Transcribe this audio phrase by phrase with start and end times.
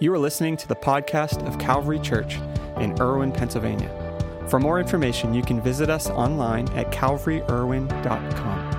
[0.00, 2.40] You are listening to the podcast of Calvary Church
[2.78, 3.88] in Irwin, Pennsylvania.
[4.48, 8.70] For more information, you can visit us online at calvaryirwin.com.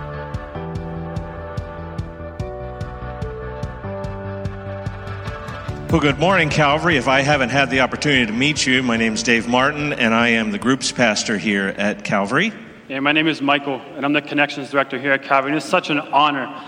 [5.88, 6.98] Well, good morning, Calvary.
[6.98, 10.14] If I haven't had the opportunity to meet you, my name is Dave Martin, and
[10.14, 12.52] I am the group's pastor here at Calvary.
[12.90, 15.52] Yeah, my name is Michael, and I'm the Connections Director here at Calvary.
[15.52, 16.62] And it's such an honor,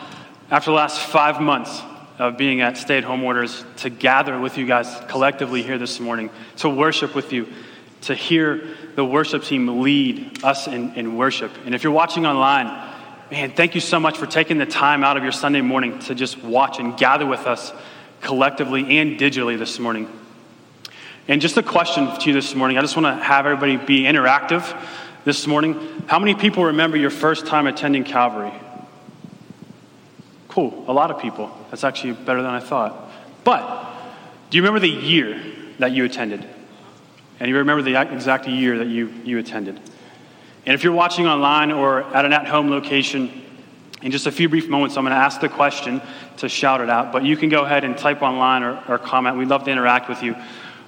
[0.49, 1.81] after the last five months
[2.17, 5.99] of being at stay at home orders, to gather with you guys collectively here this
[5.99, 7.47] morning, to worship with you,
[8.01, 11.51] to hear the worship team lead us in, in worship.
[11.65, 12.67] And if you're watching online,
[13.29, 16.15] man, thank you so much for taking the time out of your Sunday morning to
[16.15, 17.71] just watch and gather with us
[18.21, 20.09] collectively and digitally this morning.
[21.27, 22.77] And just a question to you this morning.
[22.77, 24.63] I just want to have everybody be interactive
[25.25, 25.77] this morning.
[26.07, 28.53] How many people remember your first time attending Calvary?
[30.57, 31.55] Cool, a lot of people.
[31.69, 33.11] That's actually better than I thought.
[33.43, 33.93] But
[34.49, 35.39] do you remember the year
[35.77, 36.43] that you attended?
[37.39, 39.79] And you remember the exact year that you, you attended?
[40.65, 43.43] And if you're watching online or at an at home location,
[44.01, 46.01] in just a few brief moments, I'm going to ask the question
[46.37, 49.37] to shout it out, but you can go ahead and type online or, or comment.
[49.37, 50.35] We'd love to interact with you.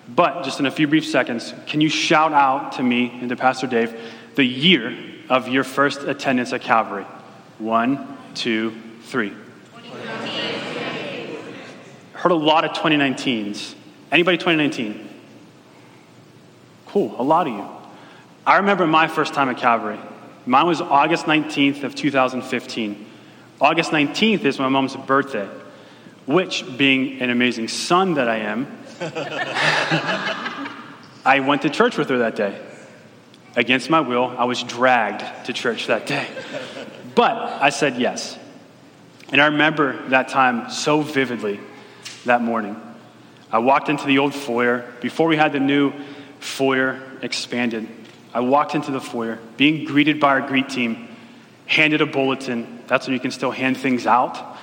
[0.08, 3.36] But just in a few brief seconds, can you shout out to me and to
[3.36, 4.02] Pastor Dave
[4.33, 4.98] the year
[5.30, 7.06] of your first attendance at Calvary?
[7.59, 9.31] One, two, three.
[12.20, 13.75] Heard a lot of 2019s.
[14.12, 15.08] Anybody 2019?
[16.88, 17.66] Cool, a lot of you.
[18.45, 19.98] I remember my first time at Calvary.
[20.45, 23.06] Mine was August 19th of 2015.
[23.61, 25.48] August 19th is my mom's birthday,
[26.26, 28.67] which, being an amazing son that I am,
[31.26, 32.59] I went to church with her that day.
[33.56, 36.28] Against my will, I was dragged to church that day.
[37.16, 38.38] But I said yes.
[39.31, 41.61] And I remember that time so vividly
[42.25, 42.80] that morning.
[43.52, 45.94] I walked into the old foyer before we had the new
[46.39, 47.88] foyer expanded.
[48.34, 51.08] I walked into the foyer, being greeted by our greet team,
[51.66, 52.83] handed a bulletin.
[52.88, 54.58] That's when you can still hand things out.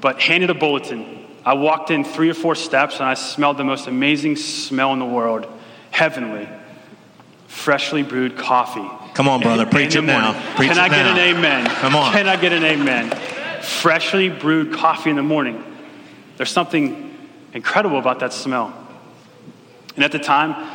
[0.00, 1.24] But handed a bulletin.
[1.44, 4.98] I walked in three or four steps and I smelled the most amazing smell in
[4.98, 5.46] the world
[5.90, 6.48] heavenly,
[7.46, 8.88] freshly brewed coffee.
[9.14, 10.32] Come on, brother, preach it now.
[10.56, 11.12] Preach Can I get now.
[11.12, 11.66] an amen?
[11.66, 12.12] Come on.
[12.12, 13.10] Can I get an amen?
[13.62, 15.62] Freshly brewed coffee in the morning.
[16.36, 17.11] There's something
[17.52, 18.72] incredible about that smell.
[19.94, 20.70] And at the time,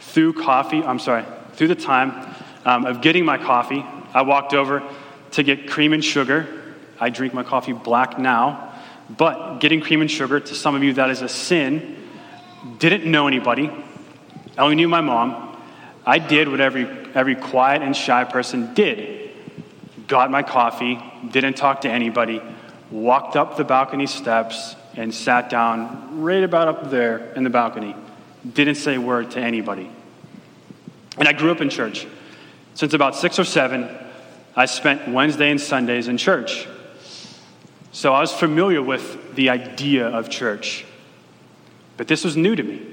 [0.00, 2.34] through coffee, I'm sorry, through the time
[2.64, 3.84] um, of getting my coffee,
[4.14, 4.82] I walked over
[5.32, 6.46] to get cream and sugar.
[6.98, 8.74] I drink my coffee black now,
[9.08, 11.96] but getting cream and sugar, to some of you, that is a sin.
[12.78, 13.70] Didn't know anybody.
[14.56, 15.56] I only knew my mom.
[16.04, 19.30] I did what every, every quiet and shy person did.
[20.08, 20.98] Got my coffee,
[21.30, 22.42] didn't talk to anybody,
[22.90, 27.94] walked up the balcony steps, and sat down right about up there in the balcony.
[28.52, 29.88] Didn't say a word to anybody.
[31.16, 32.04] And I grew up in church.
[32.74, 33.88] Since about six or seven,
[34.56, 36.66] I spent Wednesday and Sundays in church.
[37.92, 40.84] So I was familiar with the idea of church.
[41.96, 42.84] But this was new to me.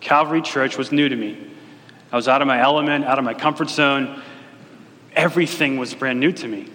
[0.00, 1.50] Calvary Church was new to me.
[2.12, 4.22] I was out of my element, out of my comfort zone.
[5.16, 6.70] Everything was brand new to me.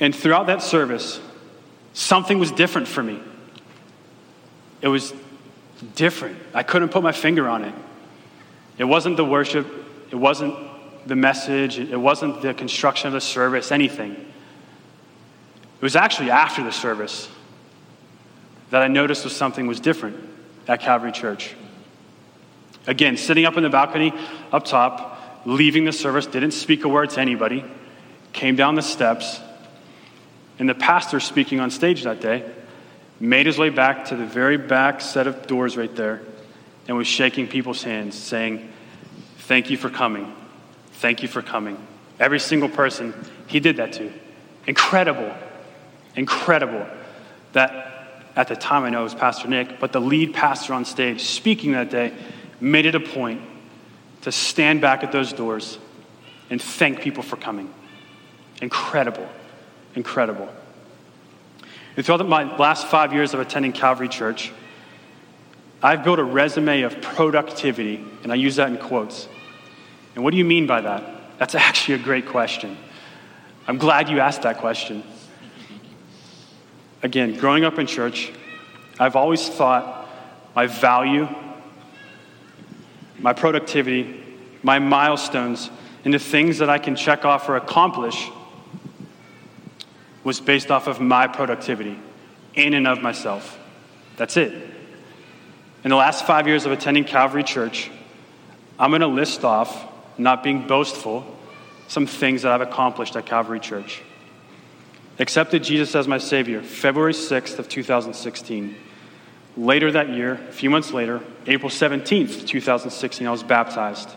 [0.00, 1.20] And throughout that service,
[1.92, 3.20] something was different for me.
[4.80, 5.12] It was
[5.94, 6.38] different.
[6.54, 7.74] I couldn't put my finger on it.
[8.78, 9.66] It wasn't the worship,
[10.10, 10.56] it wasn't
[11.06, 14.12] the message, it wasn't the construction of the service, anything.
[14.12, 17.28] It was actually after the service
[18.70, 20.16] that I noticed was something was different
[20.66, 21.54] at Calvary Church.
[22.86, 24.12] Again, sitting up in the balcony
[24.50, 27.64] up top, leaving the service, didn't speak a word to anybody,
[28.32, 29.40] came down the steps,
[30.58, 32.50] and the pastor speaking on stage that day
[33.20, 36.20] made his way back to the very back set of doors right there
[36.88, 38.68] and was shaking people's hands, saying,
[39.38, 40.34] Thank you for coming.
[40.94, 41.84] Thank you for coming.
[42.18, 43.14] Every single person
[43.46, 44.12] he did that to.
[44.66, 45.32] Incredible.
[46.16, 46.86] Incredible
[47.52, 50.84] that at the time I know it was Pastor Nick, but the lead pastor on
[50.84, 52.14] stage speaking that day
[52.60, 53.42] made it a point
[54.22, 55.78] to stand back at those doors
[56.50, 57.72] and thank people for coming.
[58.60, 59.28] Incredible.
[59.94, 60.48] Incredible.
[61.96, 64.52] And throughout my last five years of attending Calvary Church,
[65.82, 69.28] I've built a resume of productivity, and I use that in quotes.
[70.14, 71.38] And what do you mean by that?
[71.38, 72.76] That's actually a great question.
[73.66, 75.04] I'm glad you asked that question.
[77.02, 78.32] Again, growing up in church,
[78.98, 80.08] I've always thought
[80.54, 81.28] my value,
[83.18, 84.22] my productivity,
[84.62, 85.70] my milestones,
[86.04, 88.30] and the things that I can check off or accomplish
[90.24, 91.98] was based off of my productivity
[92.54, 93.58] in and of myself.
[94.16, 94.52] That's it.
[95.84, 97.90] In the last five years of attending Calvary Church,
[98.78, 99.86] I'm going to list off,
[100.16, 101.26] not being boastful,
[101.88, 104.02] some things that I've accomplished at Calvary Church.
[105.18, 108.76] Accepted Jesus as my Savior, February 6th of 2016.
[109.56, 114.08] Later that year, a few months later, April 17th, 2016, I was baptized.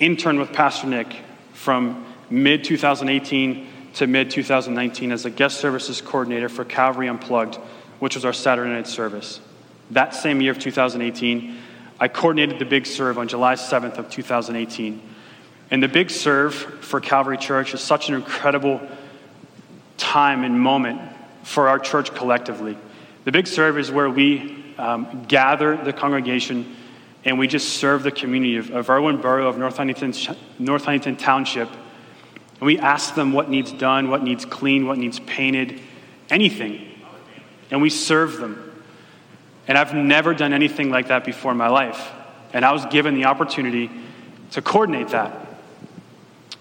[0.00, 1.14] Interned with Pastor Nick
[1.52, 7.56] from mid 2018 to mid 2019 as a guest services coordinator for Calvary Unplugged,
[7.98, 9.40] which was our Saturday night service.
[9.90, 11.56] That same year of 2018,
[12.00, 15.00] I coordinated the Big Serve on July 7th of 2018.
[15.70, 18.80] And the Big Serve for Calvary Church is such an incredible
[19.96, 21.00] time and moment
[21.42, 22.76] for our church collectively.
[23.24, 26.76] The Big Serve is where we um, gather the congregation
[27.24, 30.12] and we just serve the community of, of Irwin Borough, of North Huntington,
[30.58, 31.68] North Huntington Township.
[32.64, 35.82] And we ask them what needs done, what needs cleaned, what needs painted,
[36.30, 36.88] anything.
[37.70, 38.82] And we serve them.
[39.68, 42.10] And I've never done anything like that before in my life.
[42.54, 43.90] And I was given the opportunity
[44.52, 45.46] to coordinate that.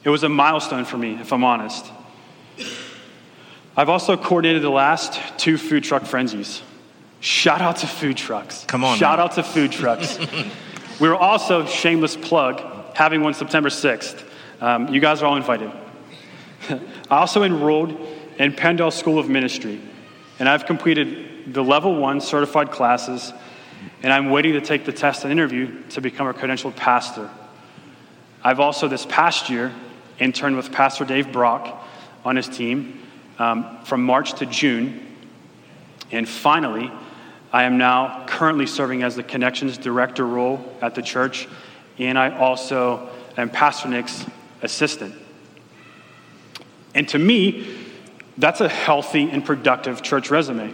[0.03, 1.89] It was a milestone for me, if I'm honest.
[3.77, 6.61] I've also coordinated the last two food truck frenzies.
[7.21, 8.65] Shout out to food trucks.
[8.65, 8.97] Come on.
[8.97, 10.19] Shout out to food trucks.
[10.99, 12.61] we were also, shameless plug,
[12.93, 14.21] having one September 6th.
[14.59, 15.71] Um, you guys are all invited.
[16.69, 17.91] I also enrolled
[18.37, 19.79] in PennDel School of Ministry,
[20.39, 23.33] and I've completed the level one certified classes,
[24.01, 27.29] and I'm waiting to take the test and interview to become a credentialed pastor.
[28.43, 29.73] I've also, this past year,
[30.19, 31.85] interned with Pastor Dave Brock
[32.25, 32.99] on his team
[33.39, 35.05] um, from March to June.
[36.11, 36.91] And finally,
[37.51, 41.47] I am now currently serving as the Connections Director role at the church,
[41.97, 44.25] and I also am Pastor Nick's
[44.61, 45.15] assistant.
[46.93, 47.67] And to me,
[48.37, 50.73] that's a healthy and productive church resume.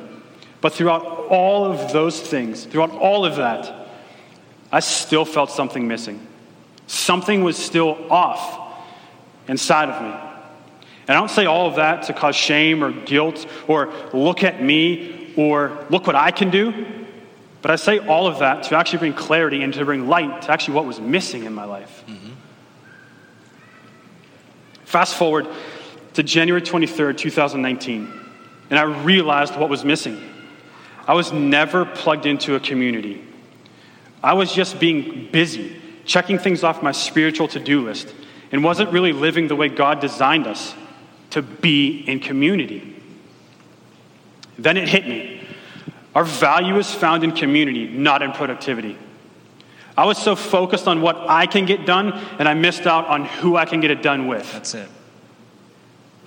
[0.61, 3.87] But throughout all of those things, throughout all of that,
[4.71, 6.25] I still felt something missing.
[6.87, 8.83] Something was still off
[9.47, 10.09] inside of me.
[11.07, 14.61] And I don't say all of that to cause shame or guilt or look at
[14.61, 16.85] me or look what I can do,
[17.61, 20.51] but I say all of that to actually bring clarity and to bring light to
[20.51, 22.03] actually what was missing in my life.
[22.07, 22.29] Mm-hmm.
[24.85, 25.47] Fast forward
[26.13, 28.11] to January 23rd, 2019,
[28.69, 30.19] and I realized what was missing.
[31.07, 33.23] I was never plugged into a community.
[34.23, 38.13] I was just being busy, checking things off my spiritual to do list,
[38.51, 40.75] and wasn't really living the way God designed us
[41.31, 42.95] to be in community.
[44.57, 45.41] Then it hit me.
[46.15, 48.97] Our value is found in community, not in productivity.
[49.97, 53.25] I was so focused on what I can get done, and I missed out on
[53.25, 54.51] who I can get it done with.
[54.51, 54.89] That's it.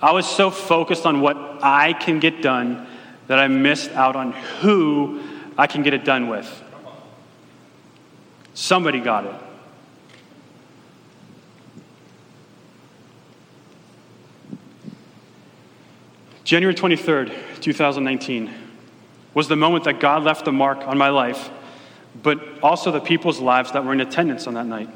[0.03, 2.85] I was so focused on what I can get done
[3.27, 5.21] that I missed out on who
[5.57, 6.61] I can get it done with.
[8.53, 9.35] Somebody got it.
[16.43, 18.53] January 23rd, 2019,
[19.33, 21.49] was the moment that God left the mark on my life,
[22.21, 24.89] but also the people's lives that were in attendance on that night.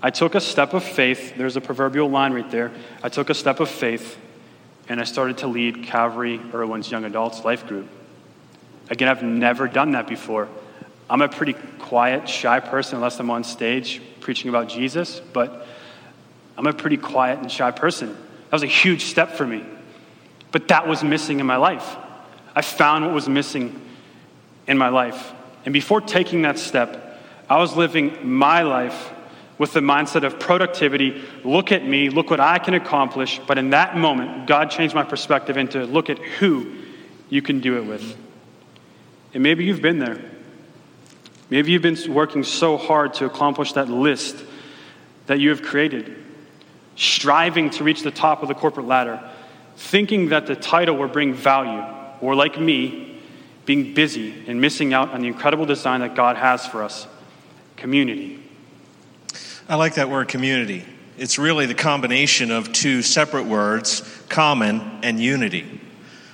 [0.00, 1.36] I took a step of faith.
[1.36, 2.72] There's a proverbial line right there.
[3.02, 4.16] I took a step of faith
[4.90, 7.86] and I started to lead Calvary Irwin's young adults life group.
[8.90, 10.48] Again, I've never done that before.
[11.08, 15.64] I'm a pretty quiet, shy person unless I'm on stage preaching about Jesus, but
[16.58, 18.08] I'm a pretty quiet and shy person.
[18.08, 19.64] That was a huge step for me.
[20.50, 21.96] But that was missing in my life.
[22.56, 23.80] I found what was missing
[24.66, 25.32] in my life.
[25.64, 29.12] And before taking that step, I was living my life
[29.60, 33.38] with the mindset of productivity look at me, look what I can accomplish.
[33.46, 36.76] But in that moment, God changed my perspective into look at who
[37.28, 38.16] you can do it with.
[39.34, 40.18] And maybe you've been there.
[41.50, 44.42] Maybe you've been working so hard to accomplish that list
[45.26, 46.16] that you have created,
[46.96, 49.20] striving to reach the top of the corporate ladder
[49.76, 51.84] thinking that the title will bring value,
[52.22, 53.20] or like me,
[53.66, 57.06] being busy and missing out on the incredible design that God has for us
[57.76, 58.39] community.
[59.70, 60.84] I like that word community.
[61.16, 65.80] It's really the combination of two separate words, common and unity.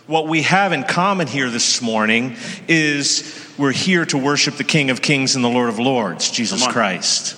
[0.06, 4.88] What we have in common here this morning is we're here to worship the King
[4.88, 7.36] of Kings and the Lord of Lords, Jesus Christ.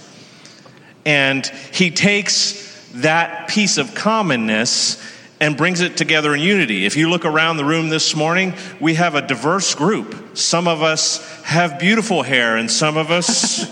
[1.05, 5.05] And he takes that piece of commonness
[5.41, 6.87] and brings it together in unity.
[6.87, 10.37] If you look around the room this morning, we have a diverse group.
[10.39, 13.67] Some of us have beautiful hair, and some of us.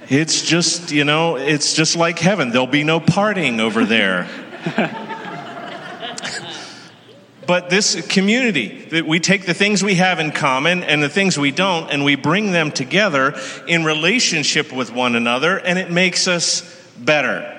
[0.09, 2.51] it's just, you know, it's just like heaven.
[2.51, 4.29] There'll be no parting over there.
[7.47, 11.39] but this community that we take the things we have in common and the things
[11.39, 16.29] we don't and we bring them together in relationship with one another and it makes
[16.29, 16.63] us
[16.99, 17.51] better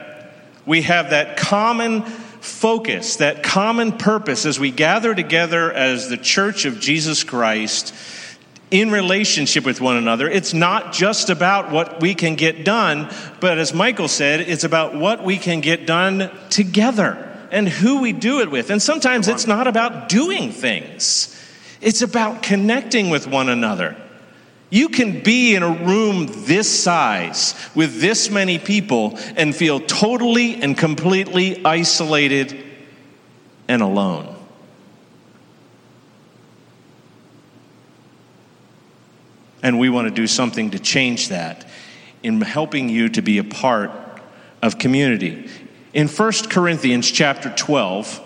[0.66, 6.66] we have that common focus that common purpose as we gather together as the church
[6.66, 7.94] of jesus christ
[8.72, 10.29] in relationship with one another.
[10.29, 14.95] It's not just about what we can get done, but as Michael said, it's about
[14.95, 18.69] what we can get done together and who we do it with.
[18.69, 21.31] And sometimes it's not about doing things,
[21.81, 23.95] it's about connecting with one another.
[24.72, 30.62] You can be in a room this size with this many people and feel totally
[30.62, 32.62] and completely isolated
[33.67, 34.35] and alone.
[39.65, 41.67] And we want to do something to change that
[42.22, 43.89] in helping you to be a part
[44.62, 45.50] of community.
[45.91, 48.22] In 1 Corinthians chapter 12,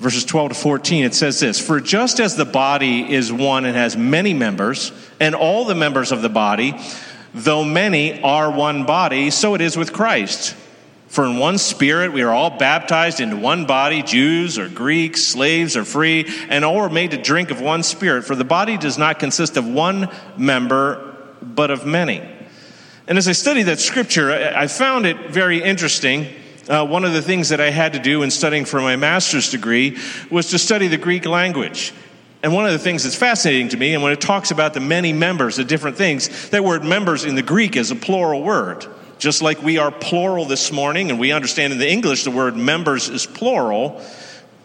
[0.00, 3.74] verses 12 to 14, it says this For just as the body is one and
[3.74, 6.78] has many members, and all the members of the body,
[7.32, 10.54] though many, are one body, so it is with Christ.
[11.14, 15.76] For in one spirit we are all baptized into one body, Jews or Greeks, slaves
[15.76, 18.24] or free, and all are made to drink of one spirit.
[18.24, 22.20] For the body does not consist of one member, but of many.
[23.06, 26.26] And as I studied that scripture, I found it very interesting
[26.68, 29.52] uh, one of the things that I had to do in studying for my master's
[29.52, 29.96] degree
[30.32, 31.92] was to study the Greek language.
[32.42, 34.80] And one of the things that's fascinating to me, and when it talks about the
[34.80, 38.84] many members of different things, that word members in the Greek is a plural word.
[39.18, 42.56] Just like we are plural this morning, and we understand in the English the word
[42.56, 44.02] members is plural,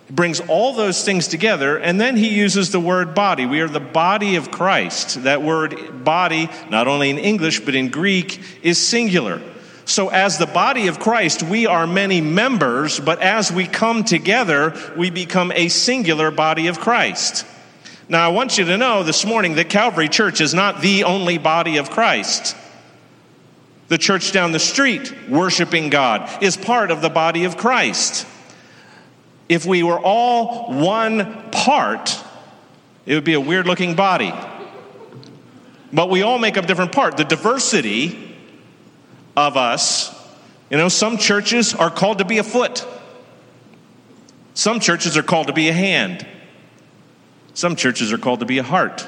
[0.09, 3.45] brings all those things together, and then he uses the word body.
[3.45, 5.23] We are the body of Christ.
[5.23, 9.41] That word body, not only in English, but in Greek, is singular.
[9.85, 14.75] So, as the body of Christ, we are many members, but as we come together,
[14.95, 17.45] we become a singular body of Christ.
[18.07, 21.37] Now, I want you to know this morning that Calvary Church is not the only
[21.37, 22.55] body of Christ.
[23.89, 28.25] The church down the street, worshiping God, is part of the body of Christ.
[29.49, 32.23] If we were all one part,
[33.05, 34.31] it would be a weird looking body.
[35.91, 37.17] But we all make up different part.
[37.17, 38.35] The diversity
[39.35, 40.15] of us.
[40.69, 42.85] You know, some churches are called to be a foot,
[44.53, 46.27] some churches are called to be a hand,
[47.55, 49.07] some churches are called to be a heart.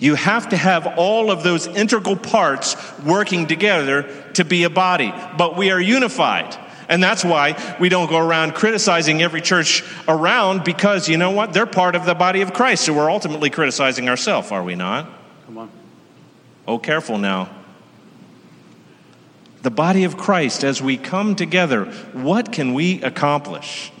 [0.00, 5.14] You have to have all of those integral parts working together to be a body,
[5.38, 6.56] but we are unified.
[6.88, 11.52] And that's why we don't go around criticizing every church around because you know what?
[11.52, 12.86] They're part of the body of Christ.
[12.86, 15.08] So we're ultimately criticizing ourselves, are we not?
[15.46, 15.70] Come on.
[16.66, 17.48] Oh, careful now
[19.62, 23.92] the body of Christ, as we come together, what can we accomplish?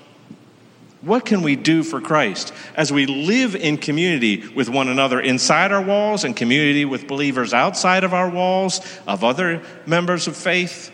[1.02, 5.72] What can we do for Christ as we live in community with one another inside
[5.72, 10.92] our walls and community with believers outside of our walls, of other members of faith?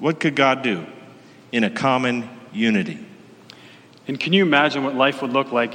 [0.00, 0.84] What could God do
[1.52, 2.98] in a common unity?
[4.08, 5.74] And can you imagine what life would look like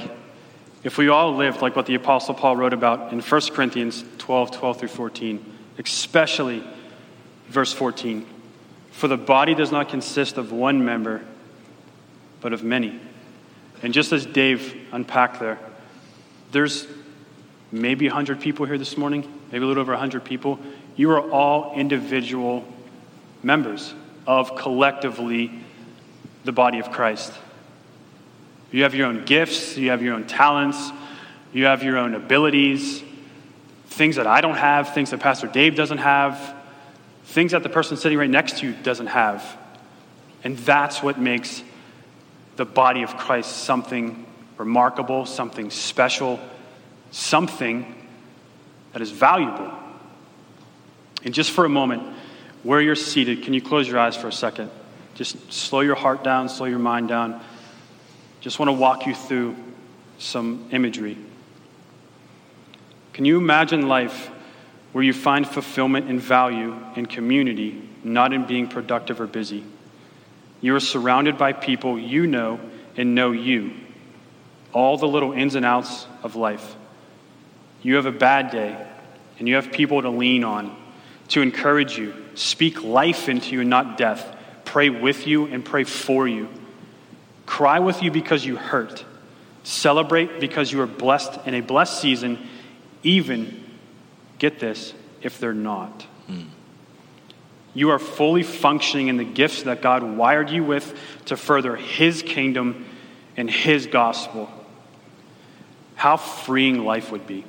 [0.84, 4.50] if we all lived like what the Apostle Paul wrote about in 1 Corinthians 12
[4.50, 6.62] 12 through 14, especially
[7.52, 8.26] Verse 14
[8.92, 11.20] For the body does not consist of one member,
[12.40, 12.98] but of many.
[13.82, 15.58] And just as Dave unpacked there,
[16.52, 16.86] there's
[17.72, 20.58] maybe 100 people here this morning, maybe a little over 100 people.
[20.94, 22.64] You are all individual
[23.42, 23.94] members
[24.26, 25.50] of collectively
[26.44, 27.32] the body of Christ.
[28.70, 30.90] You have your own gifts, you have your own talents,
[31.52, 33.02] you have your own abilities,
[33.86, 36.54] things that I don't have, things that Pastor Dave doesn't have,
[37.24, 39.44] things that the person sitting right next to you doesn't have.
[40.44, 41.62] And that's what makes
[42.62, 44.24] the body of Christ something
[44.56, 46.38] remarkable, something special,
[47.10, 47.92] something
[48.92, 49.72] that is valuable.
[51.24, 52.04] And just for a moment,
[52.62, 54.70] where you're seated, can you close your eyes for a second?
[55.14, 57.40] Just slow your heart down, slow your mind down.
[58.40, 59.56] Just want to walk you through
[60.18, 61.18] some imagery.
[63.12, 64.30] Can you imagine life
[64.92, 69.64] where you find fulfillment and value in community, not in being productive or busy.
[70.62, 72.58] You are surrounded by people you know
[72.96, 73.74] and know you,
[74.72, 76.76] all the little ins and outs of life.
[77.82, 78.86] You have a bad day,
[79.38, 80.74] and you have people to lean on,
[81.28, 85.82] to encourage you, speak life into you and not death, pray with you and pray
[85.82, 86.48] for you,
[87.44, 89.04] cry with you because you hurt,
[89.64, 92.38] celebrate because you are blessed in a blessed season,
[93.02, 93.64] even
[94.38, 96.06] get this, if they're not.
[96.30, 96.46] Mm.
[97.74, 102.22] You are fully functioning in the gifts that God wired you with to further His
[102.22, 102.86] kingdom
[103.36, 104.50] and His gospel,
[105.94, 107.44] how freeing life would be,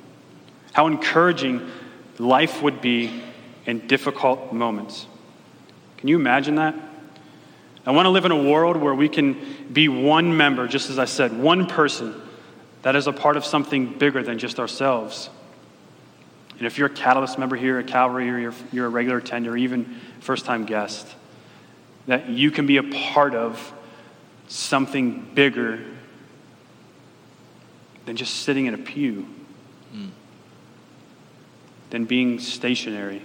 [0.72, 1.70] how encouraging
[2.18, 3.22] life would be
[3.66, 5.06] in difficult moments.
[5.98, 6.74] Can you imagine that?
[7.86, 10.98] I want to live in a world where we can be one member, just as
[10.98, 12.14] I said, one person
[12.80, 15.28] that is a part of something bigger than just ourselves.
[16.58, 19.52] And if you're a Catalyst member here at Calvary, or you're, you're a regular attender,
[19.52, 21.06] or even first time guest,
[22.06, 23.74] that you can be a part of
[24.48, 25.84] something bigger
[28.06, 29.28] than just sitting in a pew,
[29.94, 30.08] mm.
[31.90, 33.20] than being stationary.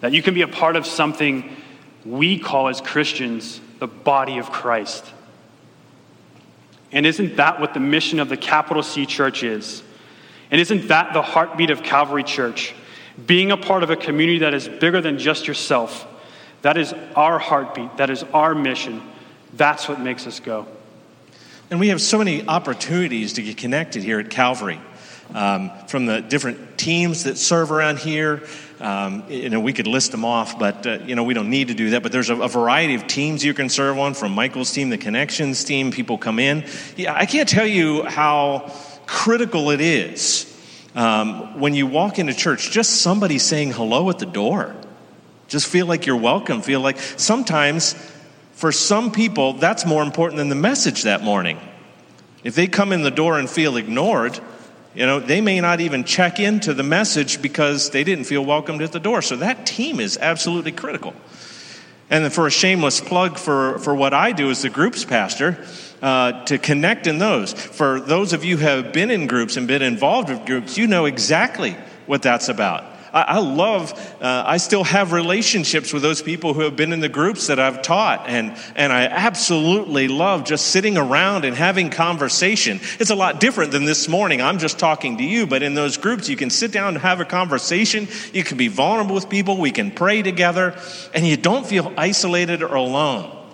[0.00, 1.56] That you can be a part of something
[2.04, 5.04] we call as Christians the body of Christ.
[6.92, 9.82] And isn't that what the mission of the capital C church is?
[10.50, 12.74] And isn't that the heartbeat of Calvary Church?
[13.24, 16.06] Being a part of a community that is bigger than just yourself.
[16.62, 17.96] That is our heartbeat.
[17.96, 19.02] That is our mission.
[19.54, 20.66] That's what makes us go.
[21.70, 24.80] And we have so many opportunities to get connected here at Calvary.
[25.34, 28.44] Um, from the different teams that serve around here.
[28.78, 31.68] Um, you know, we could list them off, but uh, you know, we don't need
[31.68, 32.04] to do that.
[32.04, 34.14] But there's a, a, variety of teams you can serve on.
[34.14, 36.64] From Michael's team, the Connections team, people come in.
[36.96, 38.72] Yeah, I can't tell you how
[39.06, 40.55] critical it is
[40.96, 42.70] um, when you walk into church.
[42.72, 44.74] Just somebody saying hello at the door.
[45.46, 46.62] Just feel like you're welcome.
[46.62, 47.94] Feel like sometimes
[48.52, 51.60] for some people, that's more important than the message that morning.
[52.42, 54.40] If they come in the door and feel ignored,
[54.94, 58.80] you know, they may not even check into the message because they didn't feel welcomed
[58.80, 59.20] at the door.
[59.20, 61.12] So that team is absolutely critical.
[62.08, 65.64] And for a shameless plug for, for what I do as the groups pastor,
[66.02, 67.52] uh, to connect in those.
[67.52, 70.86] For those of you who have been in groups and been involved with groups, you
[70.86, 71.76] know exactly
[72.06, 72.84] what that's about.
[73.12, 77.00] I, I love, uh, I still have relationships with those people who have been in
[77.00, 78.28] the groups that I've taught.
[78.28, 82.80] And, and I absolutely love just sitting around and having conversation.
[83.00, 84.42] It's a lot different than this morning.
[84.42, 87.20] I'm just talking to you, but in those groups, you can sit down and have
[87.20, 88.08] a conversation.
[88.34, 89.56] You can be vulnerable with people.
[89.56, 90.78] We can pray together,
[91.14, 93.45] and you don't feel isolated or alone.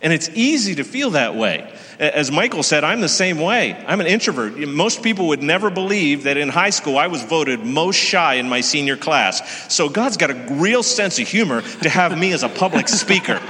[0.00, 1.72] And it's easy to feel that way.
[1.98, 3.74] As Michael said, I'm the same way.
[3.86, 4.56] I'm an introvert.
[4.56, 8.48] Most people would never believe that in high school I was voted most shy in
[8.48, 9.72] my senior class.
[9.74, 13.42] So God's got a real sense of humor to have me as a public speaker.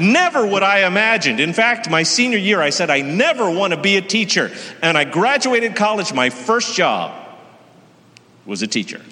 [0.00, 1.40] Never would I imagined.
[1.40, 4.50] In fact, my senior year, I said, I never want to be a teacher.
[4.80, 6.14] And I graduated college.
[6.14, 7.12] My first job
[8.46, 9.02] was a teacher.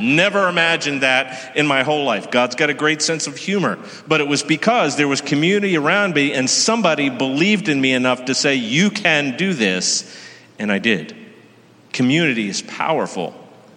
[0.00, 2.30] Never imagined that in my whole life.
[2.30, 3.78] God's got a great sense of humor.
[4.06, 8.26] But it was because there was community around me and somebody believed in me enough
[8.26, 10.20] to say, You can do this.
[10.58, 11.16] And I did.
[11.92, 13.34] Community is powerful.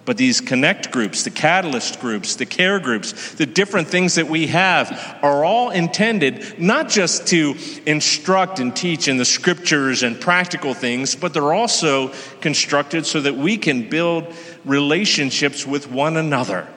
[0.07, 4.47] But these connect groups, the catalyst groups, the care groups, the different things that we
[4.47, 10.73] have are all intended not just to instruct and teach in the scriptures and practical
[10.73, 16.69] things, but they're also constructed so that we can build relationships with one another.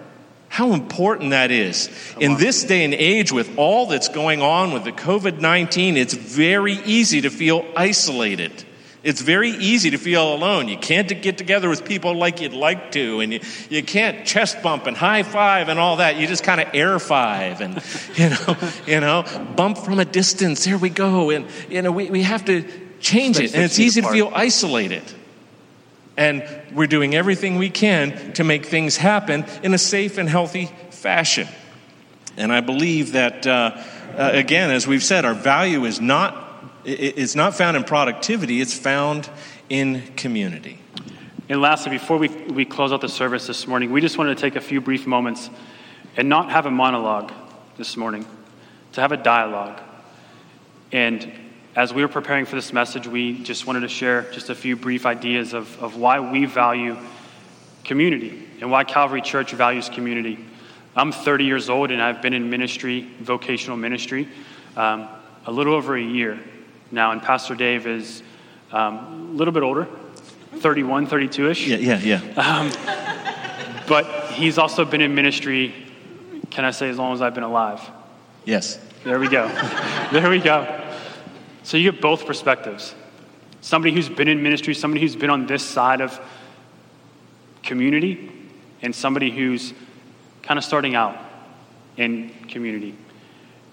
[0.49, 1.88] How important that is.
[2.19, 6.14] In this day and age, with all that's going on with the COVID 19, it's
[6.14, 8.64] very easy to feel isolated.
[9.03, 10.69] It's very easy to feel alone.
[10.69, 14.63] You can't get together with people like you'd like to, and you, you can't chest
[14.63, 16.17] bump and high five and all that.
[16.17, 17.83] You just kind of air five and,
[18.17, 19.25] you know, you know,
[19.57, 20.65] bump from a distance.
[20.65, 21.31] Here we go.
[21.31, 22.63] And, you know, we, we have to
[23.01, 23.55] change it.
[23.55, 24.15] And it's easy apart.
[24.15, 25.05] to feel isolated.
[26.19, 30.67] And we're doing everything we can to make things happen in a safe and healthy
[30.91, 31.49] fashion.
[32.37, 33.83] And I believe that, uh,
[34.17, 36.50] uh, again, as we've said, our value is not
[36.85, 39.29] it's not found in productivity, it's found
[39.69, 40.79] in community.
[41.49, 44.40] And lastly, before we, we close out the service this morning, we just wanted to
[44.40, 45.51] take a few brief moments
[46.16, 47.33] and not have a monologue
[47.77, 48.25] this morning,
[48.93, 49.81] to have a dialogue.
[50.93, 51.33] And
[51.77, 54.77] as we were preparing for this message, we just wanted to share just a few
[54.77, 56.97] brief ideas of, of why we value
[57.85, 60.38] community and why Calvary Church values community.
[60.95, 64.29] I'm 30 years old and I've been in ministry, vocational ministry,
[64.77, 65.09] um,
[65.47, 66.38] a little over a year
[66.90, 68.22] now, and Pastor Dave is
[68.72, 69.87] um, a little bit older,
[70.57, 71.66] 31, 32 ish.
[71.66, 72.33] Yeah, yeah, yeah.
[72.37, 72.70] Um,
[73.88, 75.74] but he's also been in ministry,
[76.50, 77.81] can I say, as long as I've been alive?
[78.44, 78.79] Yes.
[79.05, 79.48] There we go.
[80.12, 80.87] there we go.
[81.62, 82.94] So you get both perspectives.
[83.61, 86.20] Somebody who's been in ministry, somebody who's been on this side of
[87.62, 88.31] community,
[88.83, 89.74] and somebody who's
[90.42, 91.16] kind of starting out
[91.96, 92.96] in community.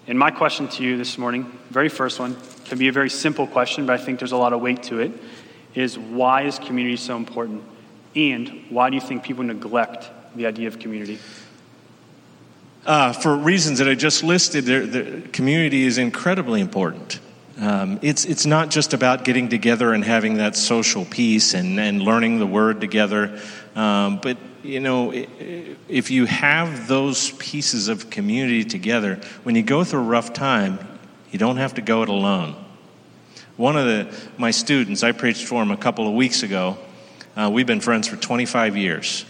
[0.07, 3.45] And my question to you this morning, very first one, can be a very simple
[3.45, 5.11] question, but I think there's a lot of weight to it,
[5.75, 7.61] is why is community so important?
[8.15, 11.19] And why do you think people neglect the idea of community?
[12.85, 17.19] Uh, for reasons that I just listed, the community is incredibly important.
[17.59, 22.01] Um, it's, it's not just about getting together and having that social piece and, and
[22.01, 23.41] learning the word together,
[23.77, 29.83] um, but you know, if you have those pieces of community together, when you go
[29.83, 30.79] through a rough time,
[31.31, 32.55] you don't have to go it alone.
[33.55, 36.77] One of the, my students, I preached for him a couple of weeks ago.
[37.35, 39.25] Uh, we've been friends for 25 years.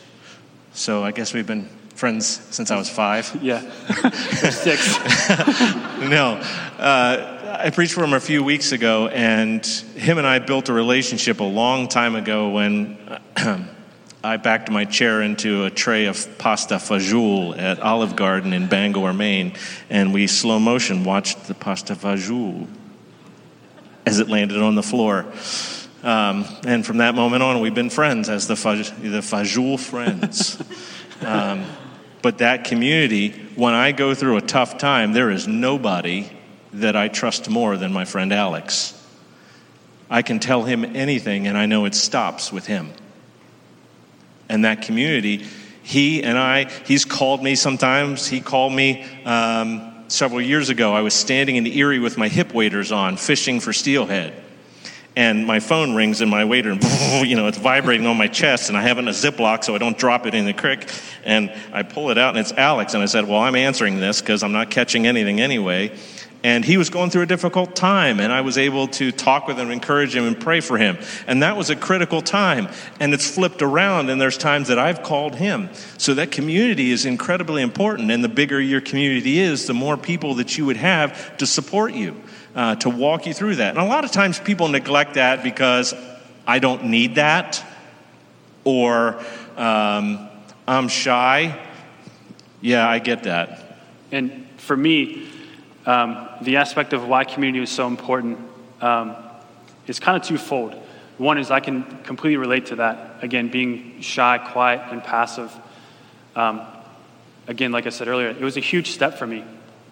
[0.71, 3.29] So I guess we've been friends since I was five.
[3.41, 3.59] Yeah,
[4.49, 4.97] six.
[5.99, 6.41] no.
[6.79, 10.73] Uh, I preached for him a few weeks ago, and him and I built a
[10.73, 12.97] relationship a long time ago when
[14.27, 19.13] I backed my chair into a tray of pasta fajoule at Olive Garden in Bangor,
[19.13, 19.53] Maine,
[19.89, 22.67] and we slow motion watched the pasta fajoule
[24.05, 25.25] as it landed on the floor.
[26.03, 30.61] Um, and from that moment on, we've been friends as the, faj- the fajoule friends.
[31.21, 31.65] um,
[32.21, 36.29] but that community, when I go through a tough time, there is nobody
[36.73, 38.93] that I trust more than my friend Alex.
[40.09, 42.91] I can tell him anything, and I know it stops with him.
[44.49, 45.45] And that community,
[45.83, 48.27] he and I, he's called me sometimes.
[48.27, 50.93] He called me um, several years ago.
[50.93, 54.33] I was standing in the Erie with my hip waders on, fishing for steelhead.
[55.15, 56.83] And my phone rings in my wader, and
[57.27, 59.79] you know, it's vibrating on my chest, and I have in a Ziploc so I
[59.79, 60.87] don't drop it in the creek.
[61.23, 62.93] And I pull it out, and it's Alex.
[62.93, 65.97] And I said, Well, I'm answering this because I'm not catching anything anyway.
[66.47, 69.59] And he was going through a difficult time, and I was able to talk with
[69.59, 70.97] him, encourage him, and pray for him.
[71.27, 72.69] And that was a critical time.
[73.01, 75.69] And it's flipped around, and there's times that I've called him.
[75.97, 78.11] So that community is incredibly important.
[78.11, 81.93] And the bigger your community is, the more people that you would have to support
[81.93, 82.15] you,
[82.55, 83.71] uh, to walk you through that.
[83.71, 85.93] And a lot of times people neglect that because
[86.47, 87.61] I don't need that,
[88.63, 89.21] or
[89.57, 90.29] um,
[90.65, 91.59] I'm shy.
[92.61, 93.79] Yeah, I get that.
[94.13, 95.27] And for me,
[95.87, 98.37] um, the aspect of why community is so important
[98.81, 99.15] um,
[99.87, 100.75] is kind of twofold.
[101.17, 103.23] One is I can completely relate to that.
[103.23, 105.51] Again, being shy, quiet, and passive.
[106.35, 106.61] Um,
[107.47, 109.45] again, like I said earlier, it was a huge step for me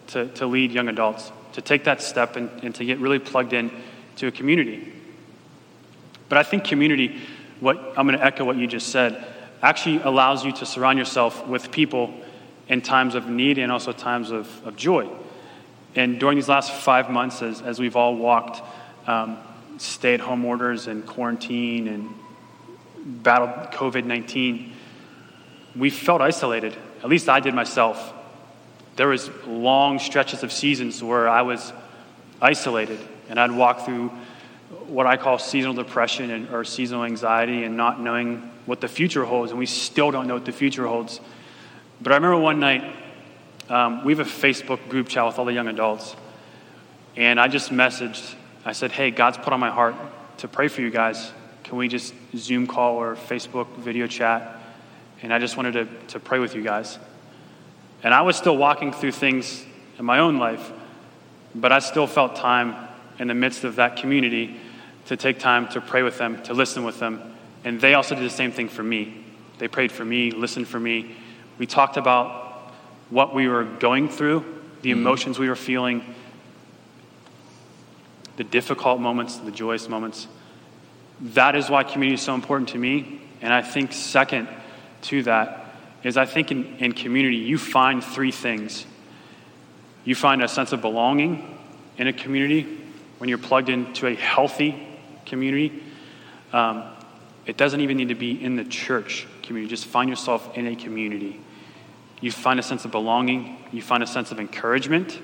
[0.08, 3.54] to, to lead young adults, to take that step and, and to get really plugged
[3.54, 3.72] in
[4.18, 4.92] to a community.
[6.28, 7.22] But I think community,
[7.62, 9.26] what I'm going to echo what you just said,
[9.62, 12.14] actually allows you to surround yourself with people
[12.68, 15.10] in times of need and also times of, of joy.
[15.96, 18.62] And during these last five months, as, as we've all walked
[19.08, 19.38] um,
[19.78, 22.14] stay at home orders and quarantine and
[23.24, 24.74] battled COVID 19,
[25.76, 26.76] we felt isolated.
[27.04, 28.14] At least I did myself.
[28.96, 31.74] There was long stretches of seasons where I was
[32.42, 34.12] isolated and I'd walk through
[34.88, 39.26] what I call seasonal depression and, or seasonal anxiety and not knowing what the future
[39.26, 39.52] holds.
[39.52, 41.20] And we still don't know what the future holds.
[42.02, 42.84] But I remember one night
[43.70, 46.16] um, we have a Facebook group chat with all the young adults.
[47.16, 49.96] And I just messaged, I said, hey, God's put on my heart
[50.40, 51.32] to pray for you guys.
[51.64, 54.62] Can we just Zoom call or Facebook video chat?
[55.22, 57.00] And I just wanted to, to pray with you guys.
[58.04, 59.66] And I was still walking through things
[59.98, 60.72] in my own life,
[61.56, 62.76] but I still felt time
[63.18, 64.60] in the midst of that community
[65.06, 67.36] to take time to pray with them, to listen with them.
[67.64, 69.24] And they also did the same thing for me.
[69.58, 71.16] They prayed for me, listened for me.
[71.58, 72.45] We talked about
[73.10, 74.40] what we were going through,
[74.82, 75.00] the mm-hmm.
[75.00, 76.04] emotions we were feeling,
[78.38, 80.28] the difficult moments, the joyous moments.
[81.22, 83.22] That is why community is so important to me.
[83.42, 84.48] And I think, second
[85.04, 88.86] to that, is I think in, in community, you find three things.
[90.04, 91.60] You find a sense of belonging
[91.98, 92.80] in a community
[93.18, 94.88] when you're plugged into a healthy
[95.26, 95.84] community.
[96.54, 96.84] Um,
[97.46, 100.76] it doesn't even need to be in the church community, just find yourself in a
[100.76, 101.40] community.
[102.26, 105.22] You find a sense of belonging, you find a sense of encouragement.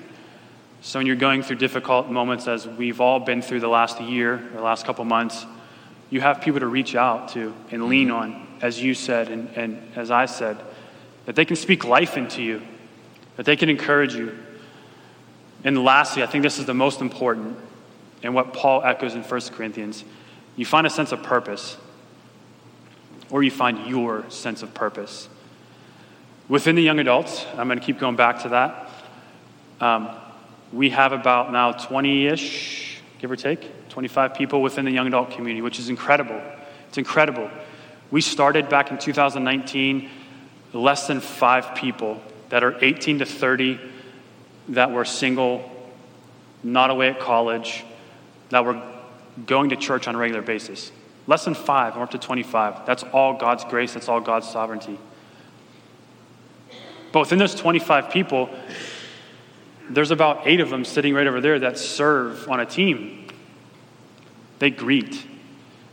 [0.82, 4.36] So, when you're going through difficult moments, as we've all been through the last year
[4.36, 5.48] or the last couple months,
[6.12, 9.82] you have people to reach out to and lean on, as you said and, and
[9.96, 10.58] as I said,
[11.26, 12.62] that they can speak life into you,
[13.36, 14.38] that they can encourage you.
[15.64, 17.58] And lastly, I think this is the most important,
[18.22, 20.04] and what Paul echoes in 1 Corinthians
[20.56, 21.78] you find a sense of purpose,
[23.32, 25.30] or you find your sense of purpose.
[26.52, 28.90] Within the young adults, I'm going to keep going back to that.
[29.80, 30.10] Um,
[30.74, 35.32] we have about now 20 ish, give or take, 25 people within the young adult
[35.32, 36.42] community, which is incredible.
[36.90, 37.50] It's incredible.
[38.12, 40.10] We started back in 2019,
[40.74, 43.80] less than five people that are 18 to 30
[44.68, 45.72] that were single,
[46.64, 47.86] not away at college,
[48.50, 48.84] that were
[49.46, 50.92] going to church on a regular basis.
[51.28, 52.86] Less than five, we're up to 25.
[52.86, 55.00] That's all God's grace, that's all God's sovereignty.
[57.12, 58.50] But within those 25 people,
[59.90, 63.28] there's about eight of them sitting right over there that serve on a team.
[64.60, 65.26] They greet,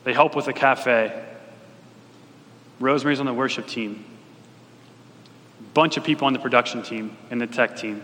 [0.04, 1.24] they help with the cafe.
[2.80, 4.04] Rosemary's on the worship team.
[5.74, 8.02] Bunch of people on the production team and the tech team.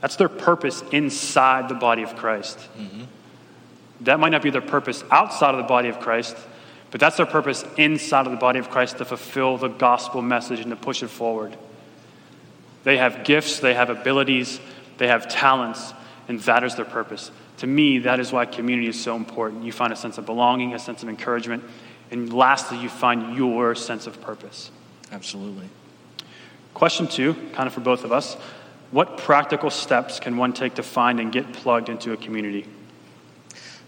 [0.00, 2.58] That's their purpose inside the body of Christ.
[2.78, 3.04] Mm-hmm.
[4.02, 6.36] That might not be their purpose outside of the body of Christ,
[6.94, 10.60] but that's their purpose inside of the body of Christ to fulfill the gospel message
[10.60, 11.56] and to push it forward.
[12.84, 14.60] They have gifts, they have abilities,
[14.98, 15.92] they have talents,
[16.28, 17.32] and that is their purpose.
[17.56, 19.64] To me, that is why community is so important.
[19.64, 21.64] You find a sense of belonging, a sense of encouragement,
[22.12, 24.70] and lastly, you find your sense of purpose.
[25.10, 25.68] Absolutely.
[26.74, 28.36] Question two, kind of for both of us
[28.92, 32.68] What practical steps can one take to find and get plugged into a community?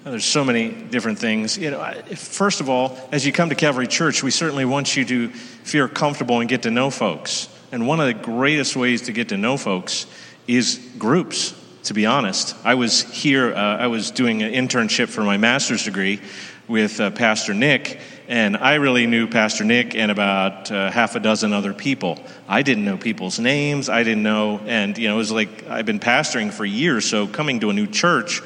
[0.06, 1.58] There's so many different things.
[1.58, 5.04] You know, first of all, as you come to Calvary Church, we certainly want you
[5.04, 7.48] to feel comfortable and get to know folks.
[7.72, 10.06] And one of the greatest ways to get to know folks
[10.46, 12.54] is groups, to be honest.
[12.64, 16.20] I was here, uh, I was doing an internship for my master's degree
[16.68, 21.20] with uh, Pastor Nick, and I really knew Pastor Nick and about uh, half a
[21.20, 22.20] dozen other people.
[22.46, 25.86] I didn't know people's names, I didn't know, and you know, it was like I've
[25.86, 28.40] been pastoring for years, so coming to a new church,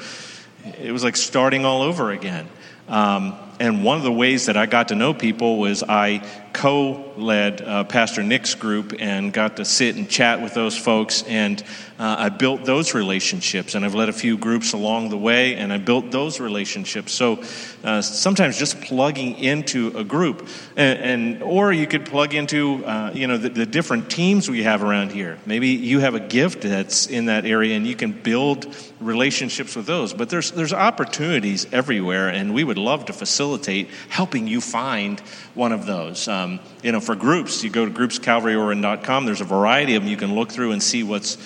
[0.80, 2.48] it was like starting all over again.
[2.88, 7.12] Um, and one of the ways that I got to know people was I co
[7.16, 11.22] led uh, Pastor Nick's group and got to sit and chat with those folks.
[11.24, 11.62] And
[12.00, 13.74] uh, I built those relationships.
[13.74, 17.12] And I've led a few groups along the way, and I built those relationships.
[17.12, 17.42] So
[17.84, 23.12] uh, sometimes just plugging into a group, and, and or you could plug into uh,
[23.14, 25.38] you know the, the different teams we have around here.
[25.44, 29.84] Maybe you have a gift that's in that area, and you can build relationships with
[29.84, 30.14] those.
[30.14, 35.20] But there's there's opportunities everywhere, and we would love to facilitate helping you find
[35.54, 36.28] one of those.
[36.40, 39.26] Um, you know, for groups, you go to groupscalvaryirwin.com.
[39.26, 41.36] There's a variety of them you can look through and see what's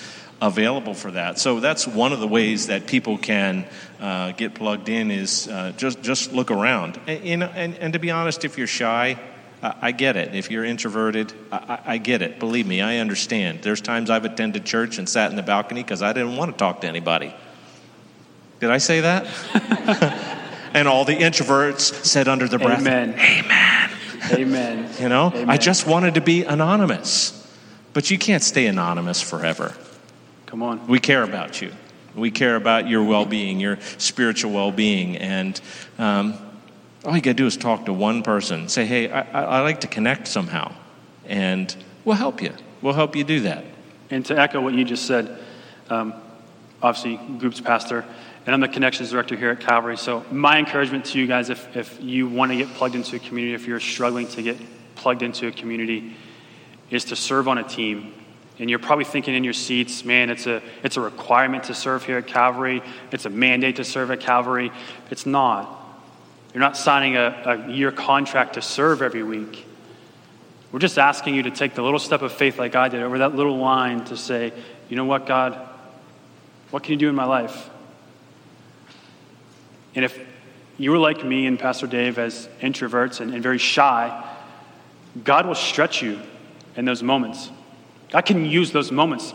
[0.41, 1.39] available for that.
[1.39, 3.65] So that's one of the ways that people can
[3.99, 6.99] uh, get plugged in is uh, just just look around.
[7.07, 9.19] And, and, and, to be honest, if you're shy,
[9.61, 10.35] I, I get it.
[10.35, 12.39] If you're introverted, I, I, get it.
[12.39, 13.61] Believe me, I understand.
[13.61, 16.57] There's times I've attended church and sat in the balcony because I didn't want to
[16.57, 17.33] talk to anybody.
[18.59, 19.27] Did I say that?
[20.73, 23.13] and all the introverts said under their breath, Amen.
[23.13, 23.94] Amen.
[24.31, 24.89] Amen.
[24.99, 25.49] you know, Amen.
[25.49, 27.41] I just wanted to be anonymous.
[27.93, 29.73] But you can't stay anonymous forever.
[30.47, 30.85] Come on.
[30.87, 31.71] We care about you.
[32.13, 35.15] We care about your well being, your spiritual well being.
[35.15, 35.59] And
[35.97, 36.33] um,
[37.05, 38.67] all you got to do is talk to one person.
[38.67, 40.73] Say, hey, I, I, like to connect somehow.
[41.25, 42.53] And we'll help you.
[42.81, 43.63] We'll help you do that.
[44.09, 45.39] And to echo what you just said,
[45.89, 46.13] um,
[46.81, 48.05] obviously, groups pastor,
[48.45, 49.97] and I'm the connections director here at Calvary.
[49.97, 53.19] So, my encouragement to you guys, if, if you want to get plugged into a
[53.19, 54.57] community, if you're struggling to get
[54.95, 56.15] plugged into a community,
[56.91, 58.13] is to serve on a team.
[58.59, 62.05] And you're probably thinking in your seats, man, it's a, it's a requirement to serve
[62.05, 62.81] here at Calvary.
[63.11, 64.71] It's a mandate to serve at Calvary.
[65.09, 65.81] It's not.
[66.53, 69.65] You're not signing a, a year contract to serve every week.
[70.71, 73.17] We're just asking you to take the little step of faith like I did over
[73.19, 74.53] that little line to say,
[74.87, 75.57] you know what, God,
[76.69, 77.69] what can you do in my life?
[79.95, 80.19] And if
[80.77, 84.23] you were like me and Pastor Dave as introverts and, and very shy,
[85.23, 86.19] God will stretch you
[86.75, 87.49] in those moments.
[88.09, 89.33] God can use those moments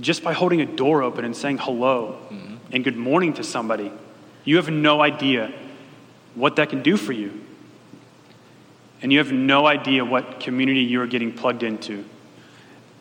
[0.00, 2.56] just by holding a door open and saying hello mm-hmm.
[2.72, 3.92] and good morning to somebody.
[4.44, 5.52] You have no idea
[6.34, 7.44] what that can do for you.
[9.02, 12.04] And you have no idea what community you are getting plugged into.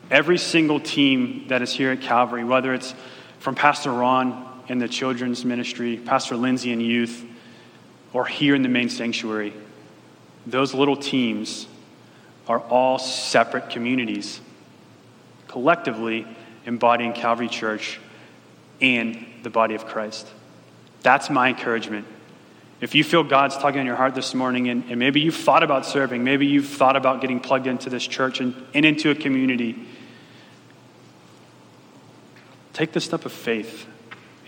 [0.10, 2.93] Every single team that is here at Calvary, whether it's
[3.39, 7.25] from Pastor Ron in the children's ministry, Pastor Lindsay in youth,
[8.13, 9.53] or here in the main sanctuary,
[10.45, 11.67] those little teams
[12.47, 14.39] are all separate communities,
[15.47, 16.25] collectively
[16.65, 17.99] embodying Calvary Church
[18.79, 20.27] and the body of Christ.
[21.01, 22.05] That's my encouragement.
[22.79, 25.63] If you feel God's tugging on your heart this morning, and, and, maybe you've thought
[25.63, 29.15] about serving, maybe you've thought about getting plugged into this church and, and into a
[29.15, 29.86] community,
[32.71, 33.86] take the step of faith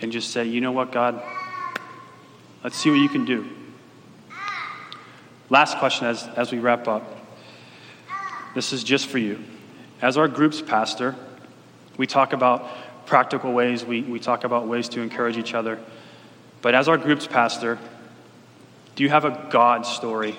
[0.02, 1.22] and just say, you know what, God,
[2.64, 3.48] let's see what you can do.
[5.48, 7.18] Last question as, as we wrap up.
[8.54, 9.42] This is just for you.
[10.00, 11.14] As our group's pastor,
[11.96, 15.78] we talk about practical ways, we, we talk about ways to encourage each other.
[16.62, 17.78] But as our group's pastor,
[18.94, 20.36] do you have a God story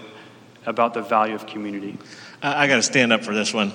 [0.66, 1.98] about the value of community?
[2.42, 3.74] I, I got to stand up for this one.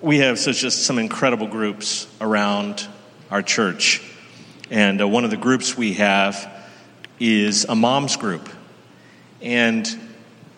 [0.00, 2.86] We have such just some incredible groups around
[3.30, 4.02] our church.
[4.70, 6.52] And uh, one of the groups we have
[7.18, 8.48] is a mom's group.
[9.40, 9.88] And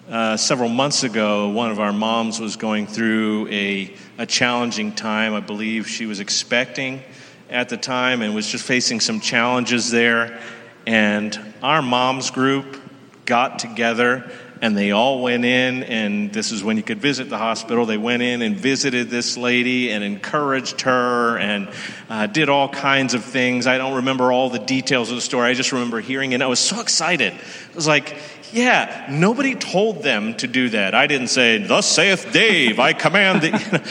[0.09, 5.35] uh, several months ago, one of our moms was going through a, a challenging time.
[5.35, 7.03] I believe she was expecting
[7.51, 10.41] at the time and was just facing some challenges there.
[10.87, 12.81] And our moms group
[13.27, 17.39] got together and they all went in, and this is when you could visit the
[17.39, 17.87] hospital.
[17.87, 21.69] They went in and visited this lady and encouraged her and
[22.09, 23.67] uh, did all kinds of things.
[23.67, 25.49] I don't remember all the details of the story.
[25.49, 26.37] I just remember hearing it.
[26.37, 27.33] And I was so excited.
[27.33, 28.17] I was like,
[28.53, 30.95] yeah, nobody told them to do that.
[30.95, 33.61] I didn't say, Thus saith Dave, I command that.
[33.61, 33.85] You know,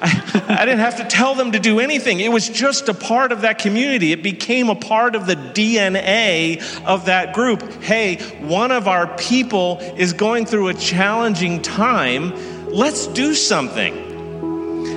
[0.00, 2.20] I, I, didn't have to tell them to do anything.
[2.20, 4.12] It was just a part of that community.
[4.12, 7.82] It became a part of the DNA of that group.
[7.82, 12.32] Hey, one of our people is going through a challenging time.
[12.68, 14.06] Let's do something.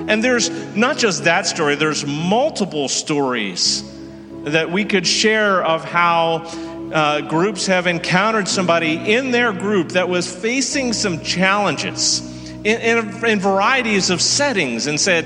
[0.09, 3.83] And there's not just that story, there's multiple stories
[4.43, 6.45] that we could share of how
[6.93, 12.19] uh, groups have encountered somebody in their group that was facing some challenges
[12.63, 15.25] in, in, in varieties of settings and said,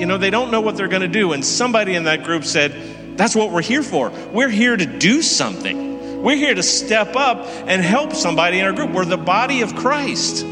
[0.00, 1.32] you know, they don't know what they're going to do.
[1.32, 4.10] And somebody in that group said, that's what we're here for.
[4.32, 6.22] We're here to do something.
[6.22, 8.90] We're here to step up and help somebody in our group.
[8.90, 10.44] We're the body of Christ.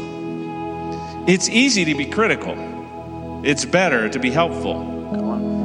[1.27, 2.55] It's easy to be critical,
[3.43, 5.00] it's better to be helpful.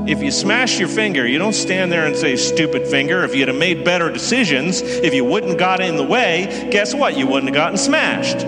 [0.08, 3.24] If you smash your finger, you don't stand there and say, stupid finger.
[3.24, 7.16] If you'd have made better decisions, if you wouldn't got in the way, guess what?
[7.16, 8.46] You wouldn't have gotten smashed.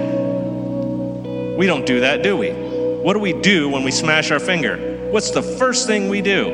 [1.59, 2.51] We don't do that, do we?
[2.51, 5.09] What do we do when we smash our finger?
[5.11, 6.47] What's the first thing we do?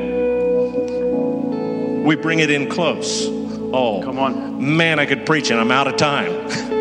[2.03, 3.27] We bring it in close.
[3.27, 4.75] Oh, come on.
[4.75, 6.71] Man, I could preach and I'm out of time.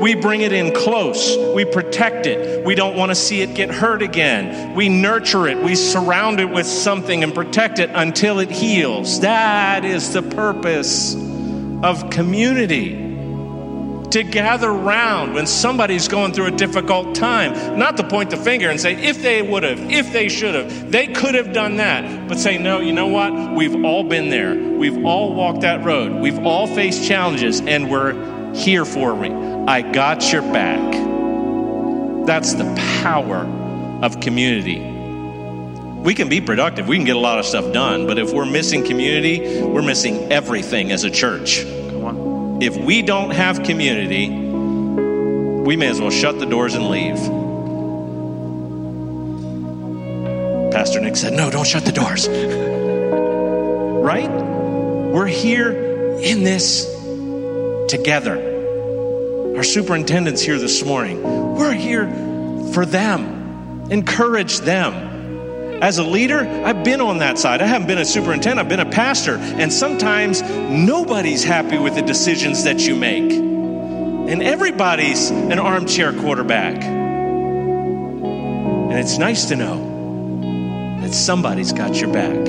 [0.00, 1.36] We bring it in close.
[1.54, 2.64] We protect it.
[2.64, 4.74] We don't want to see it get hurt again.
[4.74, 5.62] We nurture it.
[5.62, 9.20] We surround it with something and protect it until it heals.
[9.20, 13.02] That is the purpose of community.
[14.10, 17.78] To gather around when somebody's going through a difficult time.
[17.78, 20.92] Not to point the finger and say, if they would have, if they should have,
[20.92, 22.28] they could have done that.
[22.28, 23.56] But say, no, you know what?
[23.56, 24.54] We've all been there.
[24.54, 26.20] We've all walked that road.
[26.20, 28.12] We've all faced challenges, and we're
[28.54, 29.30] here for me.
[29.66, 30.92] I got your back.
[32.26, 32.64] That's the
[33.02, 33.44] power
[34.02, 34.78] of community.
[36.00, 38.44] We can be productive, we can get a lot of stuff done, but if we're
[38.44, 41.62] missing community, we're missing everything as a church.
[41.64, 42.62] Come on.
[42.62, 47.16] If we don't have community, we may as well shut the doors and leave.
[50.72, 52.28] Pastor Nick said, No, don't shut the doors.
[54.04, 54.30] right?
[54.30, 55.72] We're here
[56.20, 56.93] in this
[57.88, 59.56] together.
[59.56, 61.22] Our superintendent's here this morning.
[61.54, 62.06] We're here
[62.72, 65.12] for them, encourage them.
[65.82, 67.60] As a leader, I've been on that side.
[67.60, 69.36] I haven't been a superintendent, I've been a pastor.
[69.36, 73.30] And sometimes nobody's happy with the decisions that you make.
[73.32, 76.82] And everybody's an armchair quarterback.
[78.94, 82.44] And it's nice to know that somebody's got your back.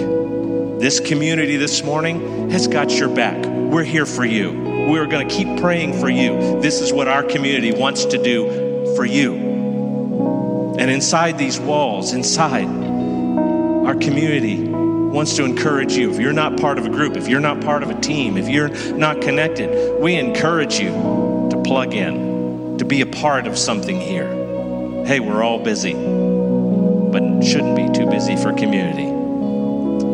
[0.79, 3.45] This community this morning has got your back.
[3.45, 4.64] We're here for you.
[4.87, 6.61] We're going to keep praying for you.
[6.61, 9.33] This is what our community wants to do for you.
[10.77, 16.11] And inside these walls, inside our community, wants to encourage you.
[16.11, 18.47] If you're not part of a group, if you're not part of a team, if
[18.47, 23.99] you're not connected, we encourage you to plug in, to be a part of something
[23.99, 24.27] here.
[25.05, 29.07] Hey, we're all busy, but shouldn't be too busy for community.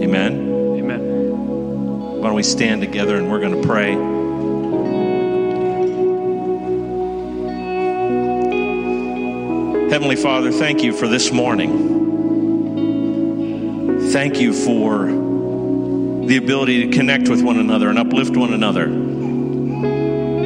[0.05, 0.77] Amen.
[0.77, 2.19] Amen.
[2.19, 4.20] Why don't we stand together and we're going to pray.
[9.91, 11.99] Heavenly Father, thank you for this morning.
[14.13, 15.05] Thank you for
[16.27, 18.87] the ability to connect with one another and uplift one another.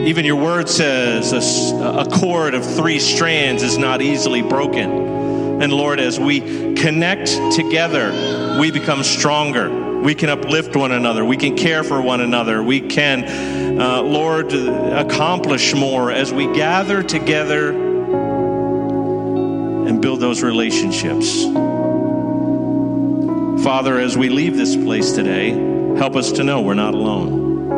[0.02, 5.62] Even your word says a, cord of three strands is not easily broken.
[5.62, 10.02] And Lord, as we connect together, we become stronger.
[10.02, 11.24] We can uplift one another.
[11.24, 12.64] We can care for one another.
[12.64, 17.85] We can, uh, Lord, accomplish more as we gather together
[19.96, 21.46] and build those relationships.
[23.64, 25.52] Father, as we leave this place today,
[25.98, 27.70] help us to know we're not alone.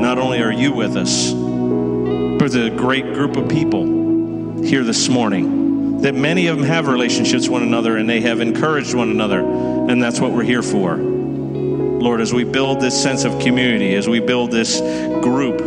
[0.00, 6.00] Not only are you with us, but the great group of people here this morning
[6.02, 10.00] that many of them have relationships one another and they have encouraged one another, and
[10.00, 10.94] that's what we're here for.
[10.96, 14.78] Lord, as we build this sense of community, as we build this
[15.24, 15.60] group,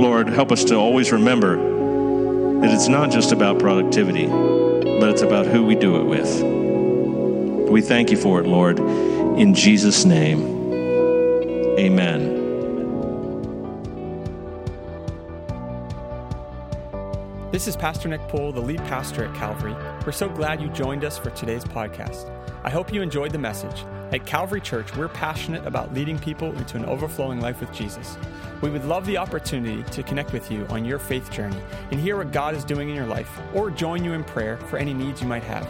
[0.00, 1.65] Lord, help us to always remember
[2.60, 6.42] that it's not just about productivity, but it's about who we do it with.
[7.70, 8.78] We thank you for it, Lord.
[8.78, 10.72] In Jesus' name,
[11.78, 12.36] amen.
[17.52, 19.74] This is Pastor Nick Poole, the lead pastor at Calvary.
[20.04, 22.30] We're so glad you joined us for today's podcast.
[22.64, 23.84] I hope you enjoyed the message.
[24.12, 28.16] At Calvary Church, we're passionate about leading people into an overflowing life with Jesus.
[28.62, 31.58] We would love the opportunity to connect with you on your faith journey
[31.90, 34.76] and hear what God is doing in your life or join you in prayer for
[34.76, 35.68] any needs you might have.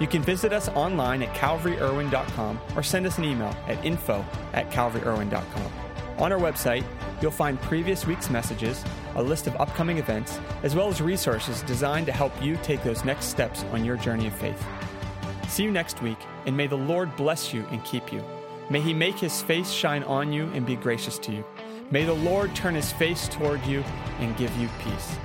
[0.00, 4.24] You can visit us online at calvaryirwin.com or send us an email at info
[4.54, 5.72] at calvaryirwin.com.
[6.18, 6.84] On our website,
[7.20, 8.82] you'll find previous week's messages,
[9.16, 13.04] a list of upcoming events, as well as resources designed to help you take those
[13.04, 14.64] next steps on your journey of faith.
[15.54, 18.24] See you next week, and may the Lord bless you and keep you.
[18.70, 21.44] May he make his face shine on you and be gracious to you.
[21.92, 23.84] May the Lord turn his face toward you
[24.18, 25.16] and give you peace.